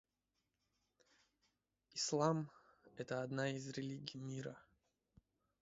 [1.93, 2.49] Ислам—
[2.97, 4.57] это религия мира.